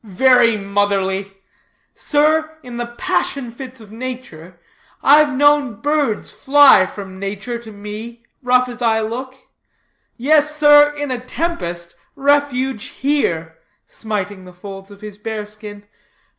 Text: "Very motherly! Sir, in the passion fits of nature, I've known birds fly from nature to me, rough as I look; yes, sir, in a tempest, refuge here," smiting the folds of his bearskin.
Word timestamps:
"Very 0.03 0.57
motherly! 0.57 1.31
Sir, 1.93 2.57
in 2.63 2.77
the 2.77 2.87
passion 2.87 3.51
fits 3.51 3.79
of 3.79 3.91
nature, 3.91 4.59
I've 5.03 5.35
known 5.37 5.79
birds 5.79 6.31
fly 6.31 6.87
from 6.87 7.19
nature 7.19 7.59
to 7.59 7.71
me, 7.71 8.23
rough 8.41 8.67
as 8.67 8.81
I 8.81 9.01
look; 9.01 9.35
yes, 10.17 10.55
sir, 10.55 10.91
in 10.95 11.11
a 11.11 11.23
tempest, 11.23 11.93
refuge 12.15 12.85
here," 12.85 13.59
smiting 13.85 14.43
the 14.45 14.53
folds 14.53 14.89
of 14.89 15.01
his 15.01 15.19
bearskin. 15.19 15.83